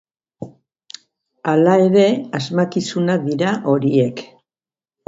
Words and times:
Hala 1.53 1.75
ere, 1.89 2.07
asmakizunak 2.41 3.31
dira 3.31 3.57
horiek. 3.75 4.27